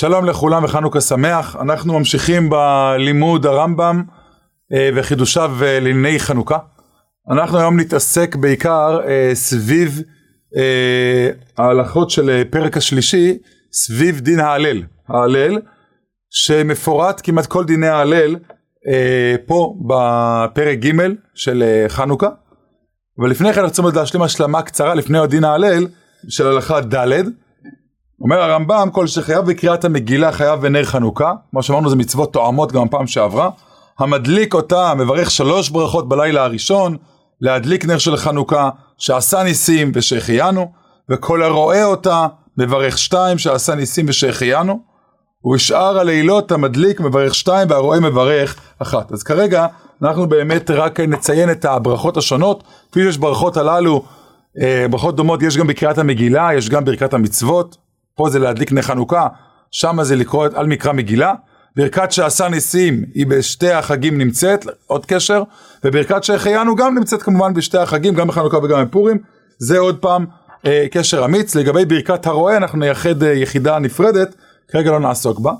[0.00, 4.02] שלום לכולם וחנוכה שמח, אנחנו ממשיכים בלימוד הרמב"ם
[4.72, 6.58] אה, וחידושיו אה, לענייני חנוכה.
[7.30, 10.02] אנחנו היום נתעסק בעיקר אה, סביב
[11.58, 13.38] ההלכות של פרק השלישי,
[13.72, 14.82] סביב דין ההלל.
[15.08, 15.58] ההלל,
[16.30, 18.36] שמפורט כמעט כל דיני ההלל
[19.46, 20.92] פה בפרק ג'
[21.34, 22.28] של חנוכה.
[23.18, 25.86] אבל לפני כן אנחנו רוצים להשלים השלמה קצרה לפני דין ההלל
[26.28, 27.22] של הלכה ד'.
[28.20, 32.82] אומר הרמב"ם, כל שחייב בקריאת המגילה חייב בנר חנוכה, כמו שאמרנו זה מצוות תואמות גם
[32.82, 33.50] הפעם שעברה,
[33.98, 36.96] המדליק אותה מברך שלוש ברכות בלילה הראשון,
[37.40, 40.72] להדליק נר של חנוכה, שעשה ניסים ושהחיינו,
[41.10, 42.26] וכל הרואה אותה
[42.56, 44.80] מברך שתיים, שעשה ניסים ושהחיינו,
[45.44, 49.12] ובשאר הלילות המדליק מברך שתיים והרואה מברך אחת.
[49.12, 49.66] אז כרגע
[50.02, 54.04] אנחנו באמת רק נציין את הברכות השונות, כפי שיש ברכות הללו,
[54.62, 57.76] אה, ברכות דומות יש גם בקריאת המגילה, יש גם ברכת המצוות,
[58.18, 59.26] פה זה להדליק נר חנוכה,
[59.70, 61.34] שם זה לקרוא על מקרא מגילה.
[61.76, 65.42] ברכת שעשה ניסים היא בשתי החגים נמצאת, עוד קשר,
[65.84, 69.18] וברכת שהחיינו גם נמצאת כמובן בשתי החגים, גם בחנוכה וגם בפורים.
[69.58, 70.26] זה עוד פעם
[70.66, 71.54] אה, קשר אמיץ.
[71.54, 74.34] לגבי ברכת הרועה אנחנו נייחד אה, יחידה נפרדת,
[74.68, 75.52] כרגע לא נעסוק בה.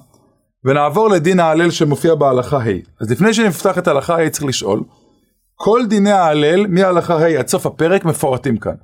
[0.65, 3.01] ונעבור לדין ההלל שמופיע בהלכה ה'.
[3.01, 4.81] אז לפני שנפתח את ההלכה ה' צריך לשאול,
[5.55, 8.75] כל דיני ההלל מההלכה ה' עד סוף הפרק מפורטים כאן.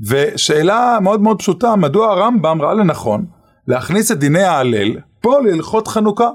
[0.00, 3.26] ושאלה מאוד מאוד פשוטה, מדוע הרמב"ם ראה לנכון
[3.66, 6.28] להכניס את דיני ההלל פה להלכות חנוכה?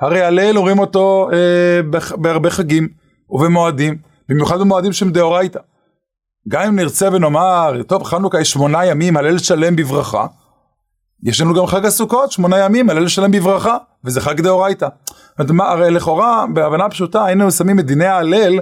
[0.00, 2.88] הרי הלל אומרים אותו אה, בהרבה חגים
[3.30, 3.98] ובמועדים,
[4.28, 5.60] במיוחד במועדים שהם דאורייתא.
[6.48, 10.26] גם אם נרצה ונאמר, טוב, חנוכה יש שמונה ימים, הלל שלם בברכה,
[11.22, 14.88] יש לנו גם חג הסוכות, שמונה ימים, הלל שלם בברכה, וזה חג דאורייתא.
[15.60, 18.58] הרי לכאורה, בהבנה פשוטה, היינו שמים את דיני ההלל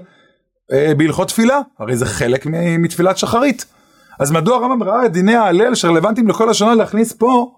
[0.73, 2.47] אה, בהלכות תפילה, הרי זה חלק
[2.79, 3.65] מתפילת שחרית.
[4.21, 7.53] אז מדוע הרמב"ם ראה את דיני ההלל שרלוונטיים לכל השנה להכניס פה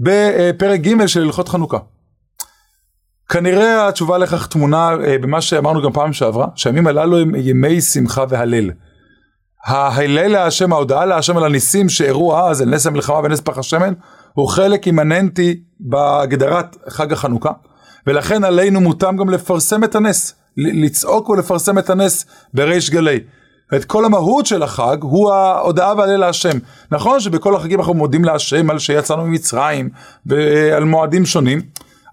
[0.00, 1.78] בפרק ג' של הלכות חנוכה?
[3.28, 8.24] כנראה התשובה לכך תמונה אה, במה שאמרנו גם פעם שעברה, שהימים הללו הם ימי שמחה
[8.28, 8.70] והלל.
[9.66, 13.92] ההלל להשם, ההודעה להשם על הניסים שאירעו אז, אל נס המלחמה ונס פח השמן,
[14.32, 17.50] הוא חלק אימננטי בהגדרת חג החנוכה,
[18.06, 23.20] ולכן עלינו מותם גם לפרסם את הנס, לצעוק ולפרסם את הנס בריש גלי.
[23.76, 26.58] את כל המהות של החג הוא ההודעה והלל להשם.
[26.90, 29.88] נכון שבכל החגים אנחנו מודים להשם על שיצאנו ממצרים
[30.26, 31.60] ועל מועדים שונים,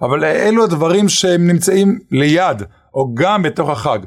[0.02, 4.00] אבל אלו הדברים שהם נמצאים ליד או גם בתוך החג.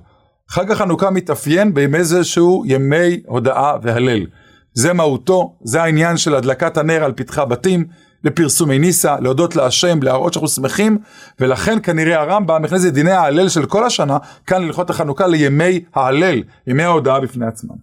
[0.49, 4.27] חג החנוכה מתאפיין בימי איזשהו ימי הודעה והלל.
[4.75, 7.85] זה מהותו, זה העניין של הדלקת הנר על פתחי הבתים,
[8.25, 10.99] לפרסומי ניסה, להודות להשם, להראות שאנחנו שמחים,
[11.41, 16.43] ולכן כנראה הרמב"ם מכניס את דיני ההלל של כל השנה, כאן ללכות החנוכה לימי ההלל,
[16.67, 17.75] ימי ההודעה בפני עצמם.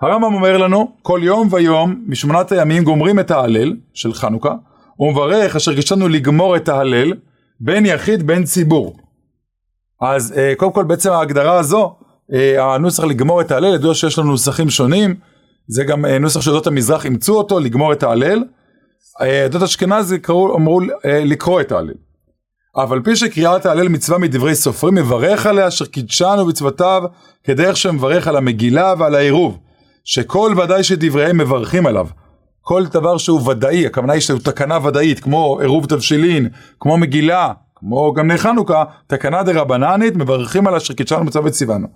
[0.00, 4.54] הרמב"ם אומר לנו, כל יום ויום משמונת הימים גומרים את ההלל של חנוכה,
[4.98, 7.12] ומברך אשר גישנו לגמור את ההלל,
[7.60, 8.96] בין יחיד בין ציבור.
[10.00, 11.94] אז אה, קודם כל בעצם ההגדרה הזו,
[12.32, 15.14] אה, הנוסח לגמור את ההלל, ידוע שיש לנו נוסחים שונים,
[15.66, 18.44] זה גם אה, נוסח שעדות המזרח אימצו אותו, לגמור את ההלל.
[19.20, 21.94] עדות אשכנז אמרו אה, לקרוא את ההלל.
[22.84, 27.02] אף על פי שקריאת ההלל מצווה מדברי סופרים, מברך עליה אשר קידשנו בצוותיו
[27.44, 29.58] כדרך שמברך על המגילה ועל העירוב,
[30.04, 32.06] שכל ודאי שדבריהם מברכים עליו.
[32.60, 36.48] כל דבר שהוא ודאי, הכוונה היא שהוא תקנה ודאית, כמו עירוב תבשילין,
[36.80, 41.86] כמו מגילה, כמו גם נר חנוכה, תקנה דה רבננית, מברכים על אשר קידשנו מצווה וציוונו.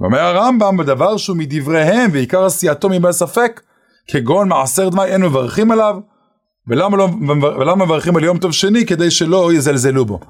[0.00, 3.60] ואומר הרמב"ם, בדבר שהוא מדבריהם ועיקר עשייתו מבעל ספק,
[4.08, 5.96] כגון מעשר דמי אין מברכים עליו,
[6.68, 7.08] ולמה, לא,
[7.58, 8.86] ולמה מברכים על יום טוב שני?
[8.86, 10.20] כדי שלא יזלזלו בו.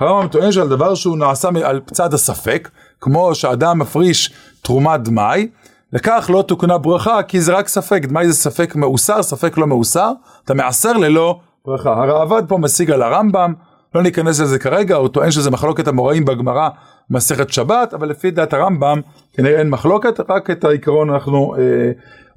[0.00, 4.32] הרמב"ם טוען שעל דבר שהוא נעשה על צד הספק, כמו שאדם מפריש
[4.62, 5.48] תרומת דמאי,
[5.92, 10.12] לכך לא תוקנה ברכה, כי זה רק ספק, דמאי זה ספק מאוסר, ספק לא מאוסר,
[10.44, 11.90] אתה מעשר ללא ברכה.
[11.90, 13.54] הראב"ד פה משיג על הרמב"ם,
[13.94, 16.68] לא ניכנס לזה כרגע, הוא טוען שזה מחלוקת המוראים בגמרא
[17.10, 19.00] מסכת שבת, אבל לפי דעת הרמב"ם
[19.32, 21.60] כנראה אין מחלוקת, רק את העיקרון אנחנו אה,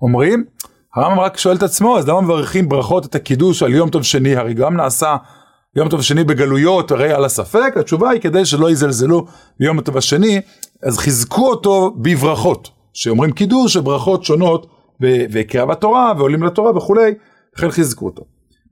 [0.01, 0.43] אומרים.
[0.95, 4.35] הרמב"ם רק שואל את עצמו, אז למה מברכים ברכות את הקידוש על יום טוב שני?
[4.35, 5.15] הרי גם נעשה
[5.75, 9.25] יום טוב שני בגלויות, הרי על הספק, התשובה היא כדי שלא יזלזלו
[9.59, 10.41] ביום טוב השני,
[10.83, 14.67] אז חיזקו אותו בברכות, שאומרים קידוש, ברכות שונות,
[15.31, 17.13] וקריאה בתורה, ועולים לתורה וכולי,
[17.57, 18.23] לכן חיזקו אותו.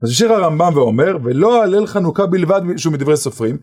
[0.02, 3.56] אז השאיר הרמב"ם ואומר, ולא הלל חנוכה בלבד שהוא מדברי סופרים,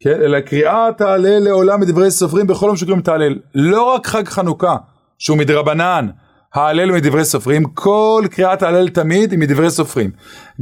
[0.00, 3.38] כן, אלא קריאת ההלל לעולם מדברי סופרים בכל יום שקוראים את ההלל.
[3.54, 4.76] לא רק חג חנוכה,
[5.18, 6.08] שהוא מדרבנן,
[6.54, 10.10] ההלל מדברי סופרים, כל קריאת ההלל תמיד היא מדברי סופרים.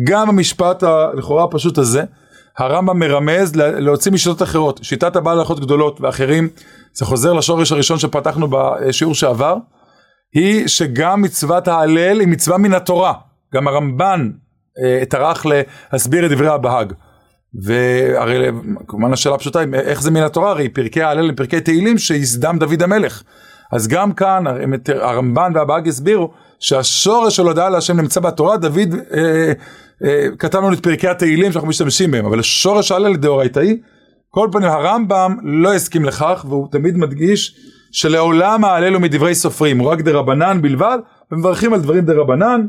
[0.05, 2.03] גם המשפט הלכאורה הפשוט הזה,
[2.59, 6.49] הרמב"ם מרמז להוציא משיטות אחרות, שיטת הבעל הלכות גדולות ואחרים,
[6.94, 9.56] זה חוזר לשורש הראשון שפתחנו בשיעור שעבר,
[10.35, 13.12] היא שגם מצוות ההלל היא מצווה מן התורה.
[13.55, 14.31] גם הרמב"ן
[14.85, 15.47] אה, טרח
[15.93, 16.93] להסביר את דברי הבהאג.
[17.65, 18.50] והרי
[18.88, 22.83] כמובן השאלה הפשוטה איך זה מן התורה, הרי פרקי ההלל הם פרקי תהילים שיסדם דוד
[22.83, 23.23] המלך.
[23.73, 24.45] אז גם כאן
[24.87, 26.31] הרמב"ן והבהאג הסבירו
[26.61, 29.53] שהשורש של הודעה להשם נמצא בתורה, דוד אה,
[30.05, 33.81] אה, כתב לנו את פרקי התהילים שאנחנו משתמשים בהם, אבל שורש ההלל דאורייתאי,
[34.29, 37.57] כל פנים הרמב"ם לא הסכים לכך, והוא תמיד מדגיש
[37.93, 40.99] שלעולם ההלל הוא מדברי סופרים, הוא רק דרבנן בלבד,
[41.33, 42.67] ומברכים על דברים דרבנן.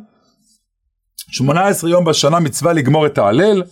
[1.32, 3.64] 18 יום בשנה מצווה לגמור את ההלל,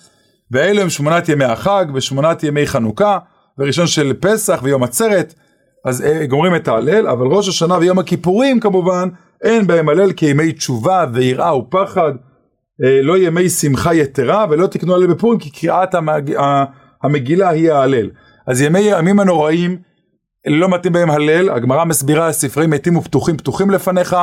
[0.51, 3.17] ואלו הם שמונת ימי החג ושמונת ימי חנוכה,
[3.57, 5.33] וראשון של פסח ויום עצרת,
[5.85, 9.09] אז אה, גומרים את ההלל, אבל ראש השנה ויום הכיפורים כמובן,
[9.43, 12.11] אין בהם הלל כימי תשובה ויראה ופחד,
[12.83, 16.33] אה, לא ימי שמחה יתרה ולא תקנו הלל בפורים כי קריאת המג...
[17.03, 18.09] המגילה היא ההלל.
[18.47, 19.77] אז ימי הימים הנוראים
[20.47, 24.15] לא מתאים בהם הלל, הגמרא מסבירה הספרים מתים ופתוחים פתוחים לפניך,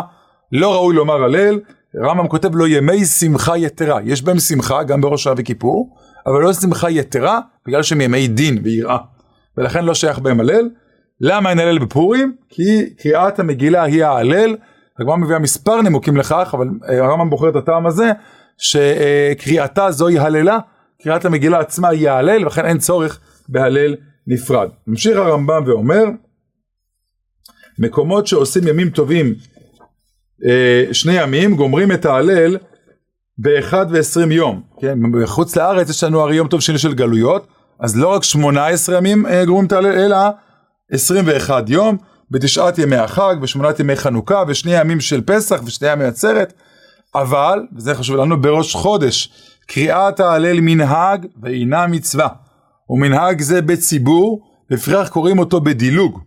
[0.52, 1.60] לא ראוי לומר הלל,
[1.96, 5.96] רמב"ם כותב לו ימי שמחה יתרה, יש בהם שמחה גם בראש שעה וכיפור,
[6.26, 8.98] אבל לא שמחה יתרה בגלל שהם ימי דין ויראה,
[9.56, 10.68] ולכן לא שייך בהם הלל.
[11.20, 12.36] למה אין הלל בפורים?
[12.48, 14.56] כי קריאת המגילה היא ההלל,
[14.98, 18.12] הגמרא מביאה מספר נימוקים לכך, אבל אה, הרמב"ם בוחר את הטעם הזה,
[18.58, 20.58] שקריאתה זוהי הללה,
[21.02, 24.68] קריאת המגילה עצמה היא ההלל, ולכן אין צורך בהלל נפרד.
[24.86, 26.04] ממשיך הרמב"ם ואומר,
[27.78, 29.34] מקומות שעושים ימים טובים
[30.46, 32.56] אה, שני ימים, גומרים את ההלל
[33.38, 34.62] באחד ועשרים יום.
[34.80, 37.46] כן, בחוץ לארץ יש לנו הרי יום טוב שני של גלויות,
[37.80, 40.16] אז לא רק שמונה עשרה ימים אה, גומרים את ההלל, אלא
[40.92, 41.96] עשרים ואחד יום,
[42.30, 46.52] בתשעת ימי החג, בשמונת ימי חנוכה, ושני ימים של פסח ושני ימי עצרת.
[47.14, 49.32] אבל, וזה חשוב לנו, בראש חודש,
[49.66, 52.28] קריאת ההלל מנהג ואינה מצווה.
[52.90, 54.40] ומנהג זה בציבור,
[54.70, 56.20] לפיכך קוראים אותו בדילוג.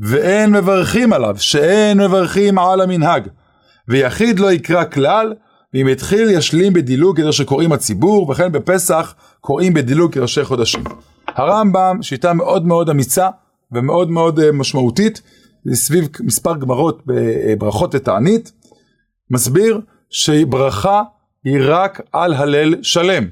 [0.00, 3.28] ואין מברכים עליו, שאין מברכים על המנהג.
[3.88, 5.34] ויחיד לא יקרא כלל,
[5.74, 10.84] ואם התחיל ישלים בדילוג כדי שקוראים הציבור, וכן בפסח קוראים בדילוג כראשי חודשים.
[11.28, 13.28] הרמב"ם, שיטה מאוד מאוד אמיצה
[13.72, 15.22] ומאוד מאוד אה, משמעותית,
[15.72, 18.52] סביב מספר גמרות בברכות לתענית,
[19.30, 19.80] מסביר
[20.10, 21.02] שברכה
[21.44, 23.24] היא רק על הלל שלם.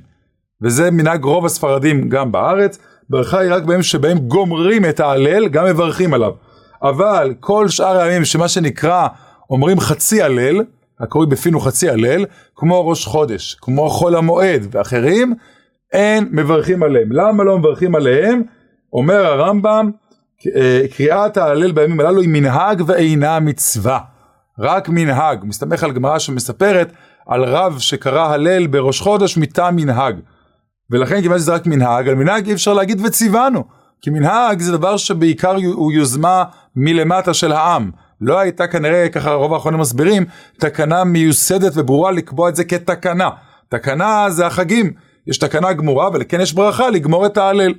[0.62, 2.78] וזה מנהג רוב הספרדים גם בארץ,
[3.10, 6.32] ברכה היא רק בהם שבהם גומרים את ההלל, גם מברכים עליו.
[6.82, 9.08] אבל כל שאר הימים שמה שנקרא
[9.50, 10.64] אומרים חצי הלל,
[11.00, 12.24] הקרוי בפינו חצי הלל,
[12.56, 15.34] כמו ראש חודש, כמו חול המועד ואחרים,
[15.92, 17.12] אין מברכים עליהם.
[17.12, 18.42] למה לא מברכים עליהם?
[18.92, 20.09] אומר הרמב"ם, אה,
[20.96, 23.98] קריאת ההלל בימים הללו היא מנהג ואינה מצווה.
[24.58, 26.92] רק מנהג, מסתמך על גמרא שמספרת
[27.26, 30.16] על רב שקרא הלל בראש חודש מטעם מנהג.
[30.90, 33.64] ולכן כיוון שזה רק מנהג, על מנהג אי אפשר להגיד וציוונו.
[34.02, 36.44] כי מנהג זה דבר שבעיקר הוא יוזמה
[36.76, 37.90] מלמטה של העם.
[38.20, 40.24] לא הייתה כנראה, ככה רוב האחרונים מסבירים,
[40.58, 43.28] תקנה מיוסדת וברורה לקבוע את זה כתקנה.
[43.68, 44.92] תקנה זה החגים.
[45.26, 47.74] יש תקנה גמורה, ולכן יש ברכה לגמור את ההלל.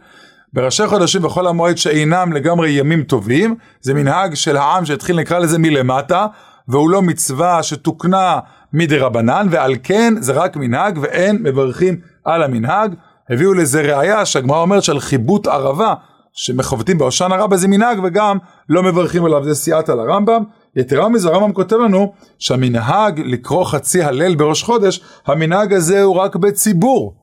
[0.54, 5.60] בראשי חודשים וחול המועד שאינם לגמרי ימים טובים, זה מנהג של העם שהתחיל נקרא לזה
[5.60, 6.28] מלמטה,
[6.68, 8.40] והוא לא מצווה שתוקנה
[8.74, 12.94] מדי רבנן, ועל כן זה רק מנהג ואין מברכים על המנהג.
[13.30, 15.94] הביאו לזה ראיה שהגמרא אומרת שעל חיבוט ערבה
[16.34, 18.38] שמחובטים בהושענא רבה זה מנהג וגם
[18.70, 20.44] לא מברכים עליו, זה סייעתא לרמב"ם.
[20.76, 26.36] יתרה מזה הרמב"ם כותב לנו שהמנהג לקרוא חצי הלל בראש חודש, המנהג הזה הוא רק
[26.36, 27.21] בציבור.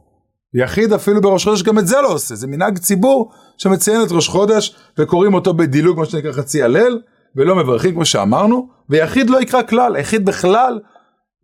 [0.54, 4.28] יחיד אפילו בראש חודש גם את זה לא עושה, זה מנהג ציבור שמציין את ראש
[4.28, 7.00] חודש וקוראים אותו בדילוג מה שנקרא חצי הלל
[7.36, 10.80] ולא מברכים כמו שאמרנו ויחיד לא יקרא כלל, היחיד בכלל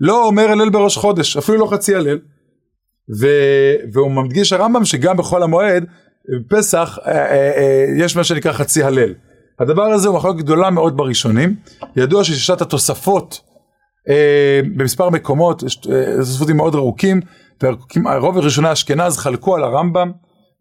[0.00, 2.18] לא אומר הלל בראש חודש, אפילו לא חצי הלל.
[3.20, 3.26] ו...
[3.92, 5.84] והוא מדגיש הרמב"ם שגם בחול המועד,
[6.48, 9.14] פסח, אה, אה, אה, יש מה שנקרא חצי הלל.
[9.60, 11.56] הדבר הזה הוא מחלוקת גדולה מאוד בראשונים.
[11.96, 13.40] ידוע ששישת התוספות
[14.08, 17.20] אה, במספר מקומות, יש אה, תוספות מאוד ארוכים,
[18.04, 20.12] והרוב הראשוני אשכנז חלקו על הרמב"ם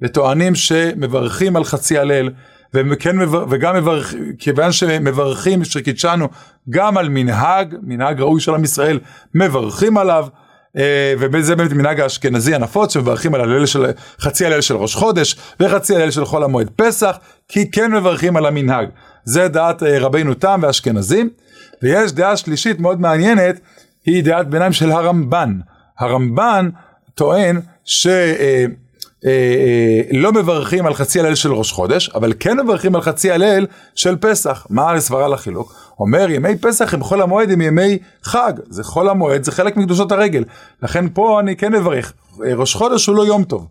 [0.02, 2.30] וטוענים שמברכים על חצי הלל.
[2.74, 3.16] וכן,
[3.50, 6.28] וגם מברך, כיוון שמברכים שקידשנו
[6.70, 9.00] גם על מנהג, מנהג ראוי של עם ישראל,
[9.36, 10.28] מברכים עליו,
[10.78, 13.86] אה, וזה באמת מנהג האשכנזי הנפוץ, שמברכים על הליל של,
[14.20, 18.46] חצי הליל של ראש חודש, וחצי הליל של חול המועד פסח, כי כן מברכים על
[18.46, 18.88] המנהג.
[19.24, 21.30] זה דעת אה, רבינו תם ואשכנזים.
[21.84, 23.60] ויש דעה שלישית מאוד מעניינת,
[24.06, 25.60] היא דעת ביניים של הרמב"ן.
[26.00, 26.70] הרמב"ן
[27.16, 28.08] טוען ש...
[28.08, 28.66] אה,
[29.26, 33.32] אה, אה, לא מברכים על חצי הלל של ראש חודש, אבל כן מברכים על חצי
[33.32, 33.66] הלל
[33.96, 34.68] של פסח.
[34.70, 35.74] מה הסברה לחילוק?
[36.00, 40.12] אומר ימי פסח הם חול המועד הם ימי חג, זה חול המועד, זה חלק מקדושות
[40.12, 40.44] הרגל.
[40.84, 42.14] לכן פה אני כן מברך,
[42.46, 43.68] אה, ראש חודש הוא לא יום טוב,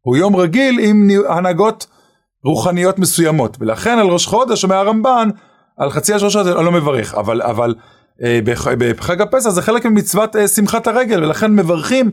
[0.00, 1.86] הוא יום רגיל עם הנהגות
[2.44, 5.28] רוחניות מסוימות, ולכן על ראש חודש אומר הרמב"ן,
[5.78, 7.74] על חצי חודש אני לא מברך, אבל, אבל
[8.44, 12.10] בחג הפסח זה חלק ממצוות שמחת הרגל, ולכן מברכים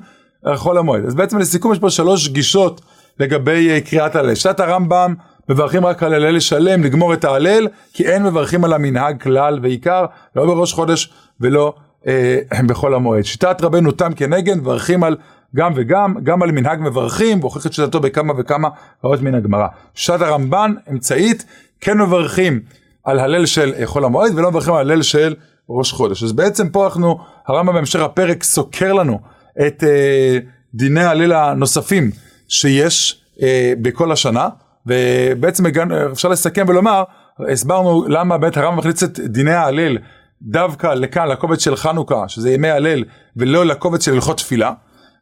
[0.55, 1.05] חול המועד.
[1.05, 2.81] אז בעצם לסיכום יש פה שלוש גישות
[3.19, 4.35] לגבי אה, קריאת הלל.
[4.35, 5.13] שיטת הרמב"ם
[5.49, 10.05] מברכים רק על הלל שלם, לגמור את ההלל, כי אין מברכים על המנהג כלל ועיקר,
[10.35, 11.73] לא בראש חודש ולא
[12.07, 13.23] אה, בחול המועד.
[13.23, 15.15] שיטת רבנו תם כנגן, מברכים על
[15.55, 18.69] גם וגם, גם על מנהג מברכים, והוכיח את שיטתו בכמה וכמה
[19.03, 19.67] רעות מן הגמרא.
[19.95, 21.45] שיטת הרמב"ן, אמצעית,
[21.81, 22.59] כן מברכים
[23.03, 25.35] על הלל של אה, חול המועד, ולא מברכים על הלל של
[25.69, 26.23] ראש חודש.
[26.23, 29.19] אז בעצם פה אנחנו, הרמב"ם בהמשך הפרק סוקר לנו
[29.67, 30.37] את אה,
[30.73, 32.11] דיני ההלל הנוספים
[32.47, 34.49] שיש אה, בכל השנה,
[34.85, 37.03] ובעצם הגענו, אפשר לסכם ולומר,
[37.51, 39.97] הסברנו למה באמת הרמב"ם מכניס את דיני ההלל
[40.41, 43.03] דווקא לכאן, לקובץ של חנוכה, שזה ימי הלל,
[43.37, 44.71] ולא לקובץ של הלכות תפילה.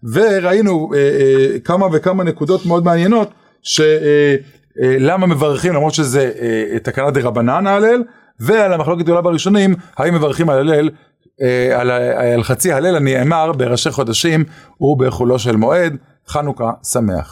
[0.03, 3.31] וראינו אה, אה, כמה וכמה נקודות מאוד מעניינות,
[3.61, 8.03] שלמה אה, מברכים למרות שזה אה, תקנה דה רבנן ההלל,
[8.39, 10.93] ועל המחלוקת גדולה בראשונים, האם מברכים על הלל, אה,
[11.75, 14.43] על, על חצי הלל הנאמר בראשי חודשים
[14.81, 15.95] ובחולו של מועד,
[16.27, 17.27] חנוכה שמח.